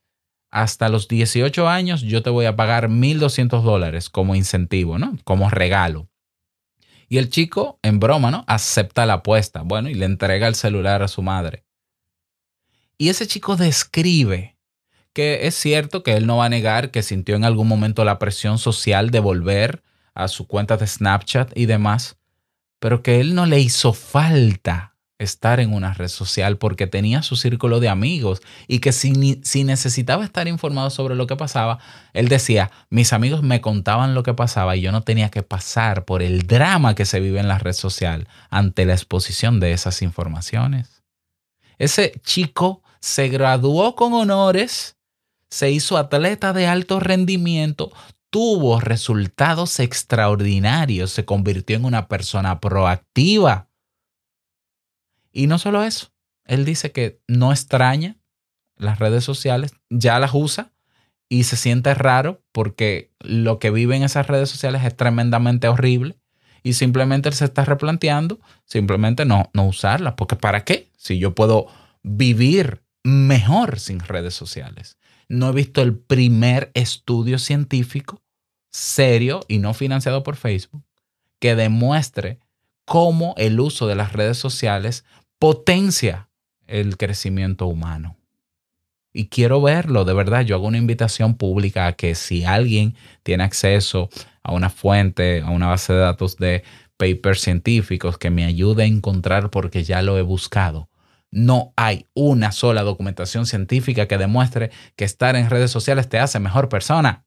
[0.50, 5.18] hasta los 18 años yo te voy a pagar 1.200 dólares como incentivo, ¿no?
[5.24, 6.08] Como regalo.
[7.08, 8.44] Y el chico, en broma, ¿no?
[8.46, 11.64] Acepta la apuesta, bueno, y le entrega el celular a su madre.
[12.98, 14.56] Y ese chico describe
[15.12, 18.18] que es cierto que él no va a negar que sintió en algún momento la
[18.18, 19.82] presión social de volver
[20.14, 22.16] a su cuenta de Snapchat y demás,
[22.80, 27.36] pero que él no le hizo falta estar en una red social porque tenía su
[27.36, 31.78] círculo de amigos y que si, si, necesitaba estar informado sobre lo que pasaba,
[32.12, 36.04] él decía, mis amigos me contaban lo que pasaba y yo no tenía que pasar
[36.04, 40.02] por el drama que se vive en la red social ante la exposición de esas
[40.02, 41.02] informaciones.
[41.78, 44.96] Ese chico se graduó con honores,
[45.50, 47.92] se hizo atleta de alto rendimiento,
[48.30, 53.68] tuvo resultados extraordinarios, se convirtió en una persona proactiva
[55.32, 56.08] y no solo eso,
[56.46, 58.16] él dice que no extraña
[58.76, 60.72] las redes sociales, ya las usa
[61.28, 66.18] y se siente raro porque lo que vive en esas redes sociales es tremendamente horrible
[66.62, 70.14] y simplemente él se está replanteando simplemente no, no usarlas.
[70.16, 70.90] Porque ¿para qué?
[70.96, 71.68] Si yo puedo
[72.02, 74.98] vivir mejor sin redes sociales.
[75.28, 78.22] No he visto el primer estudio científico
[78.70, 80.84] serio y no financiado por Facebook
[81.40, 82.38] que demuestre
[82.84, 85.04] cómo el uso de las redes sociales
[85.38, 86.28] potencia
[86.66, 88.16] el crecimiento humano.
[89.12, 90.42] Y quiero verlo, de verdad.
[90.42, 94.10] Yo hago una invitación pública a que si alguien tiene acceso
[94.42, 96.62] a una fuente, a una base de datos de
[96.96, 100.88] papers científicos que me ayude a encontrar porque ya lo he buscado.
[101.30, 106.40] No hay una sola documentación científica que demuestre que estar en redes sociales te hace
[106.40, 107.24] mejor persona.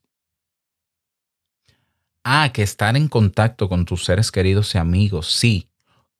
[2.24, 5.70] Ah, que estar en contacto con tus seres queridos y amigos, sí,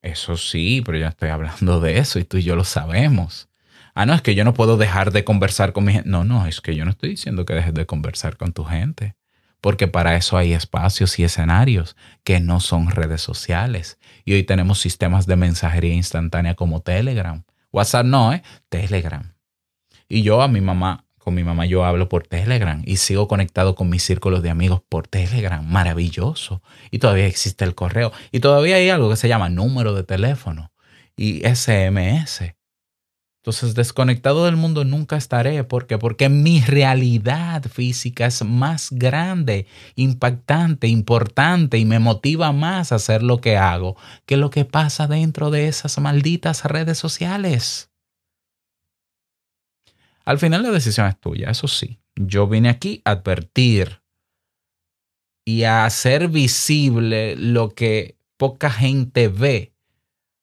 [0.02, 3.50] eso sí, pero ya estoy hablando de eso y tú y yo lo sabemos.
[3.94, 6.10] Ah, no, es que yo no puedo dejar de conversar con mi gente.
[6.10, 9.16] No, no, es que yo no estoy diciendo que dejes de conversar con tu gente.
[9.62, 14.00] porque para eso hay espacios y escenarios que no son redes sociales.
[14.26, 17.44] Y hoy tenemos sistemas de mensajería instantánea como Telegram.
[17.72, 18.44] WhatsApp no, ¿eh?
[18.70, 19.34] Telegram.
[20.08, 23.76] Y yo a mi mamá, con mi mamá yo hablo por Telegram y sigo conectado
[23.76, 25.66] con mis círculos de amigos por Telegram.
[25.66, 26.62] Maravilloso.
[26.90, 28.12] Y todavía existe el correo.
[28.32, 30.72] Y todavía hay algo que se llama número de teléfono
[31.16, 32.56] y SMS.
[33.42, 35.64] Entonces, desconectado del mundo nunca estaré.
[35.64, 35.98] ¿Por qué?
[35.98, 39.66] Porque mi realidad física es más grande,
[39.96, 45.08] impactante, importante y me motiva más a hacer lo que hago que lo que pasa
[45.08, 47.90] dentro de esas malditas redes sociales.
[50.24, 52.00] Al final la decisión es tuya, eso sí.
[52.16, 54.04] Yo vine aquí a advertir
[55.44, 59.74] y a hacer visible lo que poca gente ve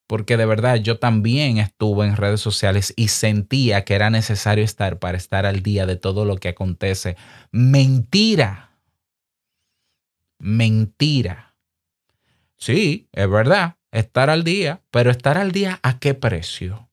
[0.08, 4.98] porque de verdad yo también estuve en redes sociales y sentía que era necesario estar
[4.98, 7.16] para estar al día de todo lo que acontece.
[7.52, 8.72] Mentira.
[10.38, 11.54] Mentira.
[12.56, 16.88] Sí, es verdad, estar al día, pero estar al día a qué precio?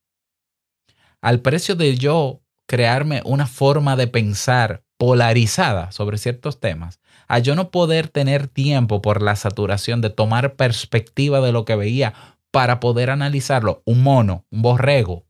[1.21, 7.55] Al precio de yo crearme una forma de pensar polarizada sobre ciertos temas, a yo
[7.55, 12.79] no poder tener tiempo por la saturación de tomar perspectiva de lo que veía para
[12.79, 15.25] poder analizarlo, un mono, un borrego,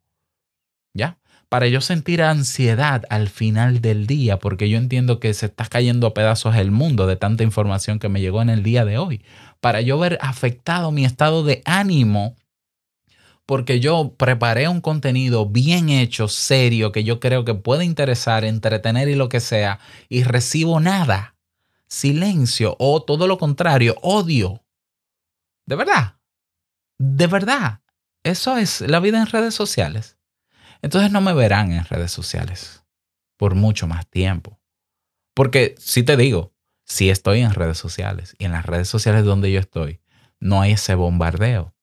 [0.94, 1.18] ¿ya?
[1.50, 6.06] Para yo sentir ansiedad al final del día, porque yo entiendo que se está cayendo
[6.06, 9.26] a pedazos el mundo de tanta información que me llegó en el día de hoy.
[9.60, 12.36] Para yo ver afectado mi estado de ánimo,
[13.48, 19.10] porque yo preparé un contenido bien hecho, serio, que yo creo que puede interesar, entretener
[19.10, 21.38] y lo que sea, y recibo nada,
[21.88, 24.64] silencio o todo lo contrario, odio.
[25.66, 26.16] De verdad,
[26.98, 27.82] de verdad,
[28.24, 30.18] eso es la vida en redes sociales.
[30.82, 32.84] Entonces no me verán en redes sociales
[33.38, 34.60] por mucho más tiempo.
[35.34, 36.54] Porque si te digo,
[36.86, 40.00] si estoy en redes sociales y en las redes sociales donde yo estoy,
[40.40, 41.74] no hay ese bombardeo.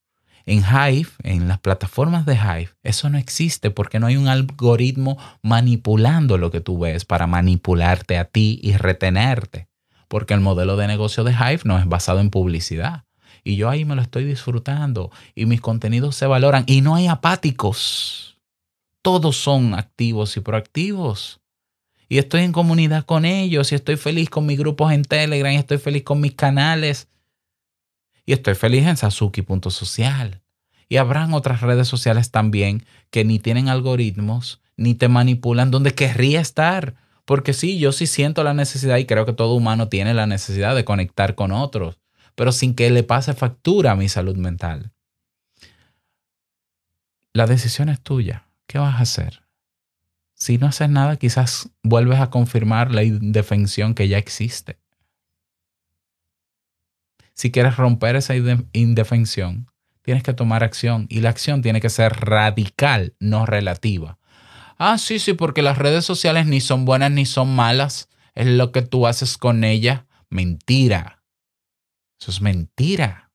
[0.45, 5.17] En Hive, en las plataformas de Hive, eso no existe porque no hay un algoritmo
[5.43, 9.69] manipulando lo que tú ves para manipularte a ti y retenerte.
[10.09, 13.05] Porque el modelo de negocio de Hive no es basado en publicidad
[13.45, 17.09] y yo ahí me lo estoy disfrutando y mis contenidos se valoran y no hay
[17.09, 18.38] apáticos.
[19.03, 21.40] Todos son activos y proactivos.
[22.09, 25.57] Y estoy en comunidad con ellos y estoy feliz con mis grupos en Telegram y
[25.57, 27.09] estoy feliz con mis canales.
[28.24, 30.43] Y estoy feliz en Sasuki.social.
[30.88, 36.40] Y habrán otras redes sociales también que ni tienen algoritmos ni te manipulan donde querría
[36.40, 36.95] estar.
[37.24, 40.76] Porque sí, yo sí siento la necesidad y creo que todo humano tiene la necesidad
[40.76, 42.02] de conectar con otros
[42.35, 44.93] pero sin que le pase factura a mi salud mental.
[47.33, 48.49] La decisión es tuya.
[48.66, 49.43] ¿Qué vas a hacer?
[50.35, 54.78] Si no haces nada, quizás vuelves a confirmar la indefensión que ya existe.
[57.35, 58.35] Si quieres romper esa
[58.72, 59.70] indefensión,
[60.03, 64.18] tienes que tomar acción y la acción tiene que ser radical, no relativa.
[64.76, 68.72] Ah, sí, sí, porque las redes sociales ni son buenas ni son malas, es lo
[68.72, 70.03] que tú haces con ellas.
[70.28, 71.22] Mentira.
[72.23, 73.33] Eso es mentira.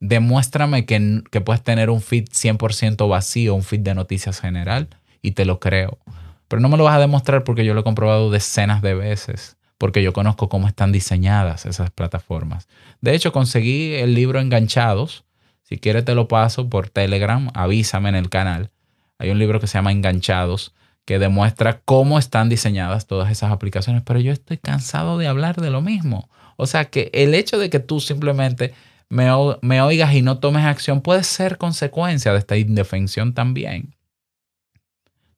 [0.00, 4.88] Demuéstrame que, que puedes tener un feed 100% vacío, un feed de noticias general,
[5.22, 6.00] y te lo creo.
[6.48, 9.56] Pero no me lo vas a demostrar porque yo lo he comprobado decenas de veces,
[9.78, 12.66] porque yo conozco cómo están diseñadas esas plataformas.
[13.00, 15.24] De hecho, conseguí el libro Enganchados.
[15.62, 18.72] Si quieres te lo paso por Telegram, avísame en el canal.
[19.18, 20.74] Hay un libro que se llama Enganchados
[21.04, 25.70] que demuestra cómo están diseñadas todas esas aplicaciones, pero yo estoy cansado de hablar de
[25.70, 26.28] lo mismo.
[26.56, 28.74] O sea que el hecho de que tú simplemente
[29.08, 29.28] me,
[29.62, 33.94] me oigas y no tomes acción puede ser consecuencia de esta indefensión también.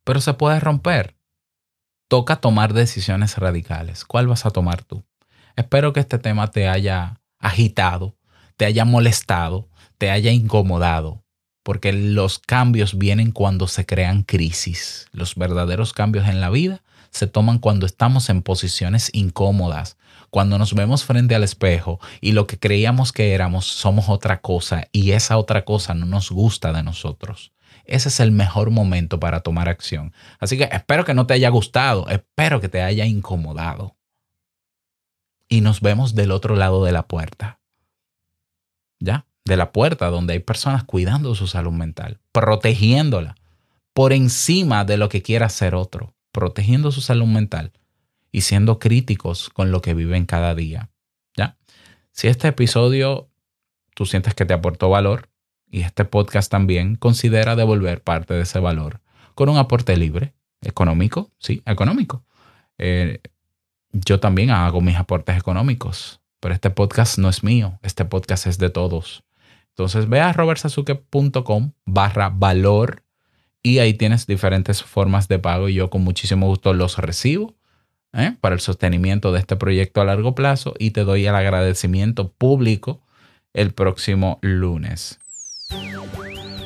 [0.05, 1.17] Pero se puede romper.
[2.09, 4.05] Toca tomar decisiones radicales.
[4.05, 5.05] ¿Cuál vas a tomar tú?
[5.57, 8.17] Espero que este tema te haya agitado,
[8.57, 11.25] te haya molestado, te haya incomodado,
[11.63, 15.09] porque los cambios vienen cuando se crean crisis.
[15.13, 19.97] Los verdaderos cambios en la vida se toman cuando estamos en posiciones incómodas,
[20.31, 24.89] cuando nos vemos frente al espejo y lo que creíamos que éramos somos otra cosa
[24.93, 27.53] y esa otra cosa no nos gusta de nosotros.
[27.85, 30.13] Ese es el mejor momento para tomar acción.
[30.39, 33.97] Así que espero que no te haya gustado, espero que te haya incomodado.
[35.49, 37.61] Y nos vemos del otro lado de la puerta.
[39.01, 39.25] ¿Ya?
[39.47, 43.37] De la puerta donde hay personas cuidando su salud mental, protegiéndola
[43.95, 47.73] por encima de lo que quiera hacer otro, protegiendo su salud mental
[48.31, 50.91] y siendo críticos con lo que viven cada día.
[51.37, 51.57] ¿Ya?
[52.13, 53.29] Si este episodio
[53.99, 55.29] tú sientes que te aportó valor
[55.69, 59.01] y este podcast también, considera devolver parte de ese valor
[59.35, 62.25] con un aporte libre, económico, sí, económico.
[62.79, 63.21] Eh,
[63.93, 68.59] yo también hago mis aportes económicos, pero este podcast no es mío, este podcast es
[68.59, 69.25] de todos.
[69.71, 73.03] Entonces ve a robertsazuke.com barra valor
[73.63, 77.55] y ahí tienes diferentes formas de pago y yo con muchísimo gusto los recibo
[78.13, 78.35] ¿eh?
[78.41, 83.03] para el sostenimiento de este proyecto a largo plazo y te doy el agradecimiento público
[83.55, 85.19] el próximo lunes.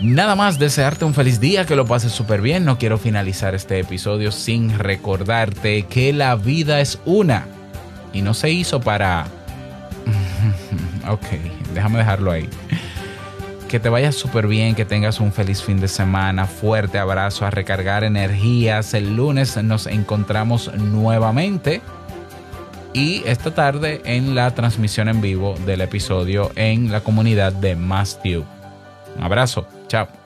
[0.02, 2.64] Nada más desearte un feliz día, que lo pases súper bien.
[2.64, 7.46] No quiero finalizar este episodio sin recordarte que la vida es una
[8.12, 9.26] y no se hizo para...
[11.08, 11.26] ok,
[11.72, 12.48] déjame dejarlo ahí.
[13.72, 17.50] Que te vayas súper bien, que tengas un feliz fin de semana, fuerte abrazo, a
[17.50, 18.92] recargar energías.
[18.92, 21.80] El lunes nos encontramos nuevamente
[22.92, 28.44] y esta tarde en la transmisión en vivo del episodio en la comunidad de MassTube.
[29.16, 30.21] Un abrazo, chao.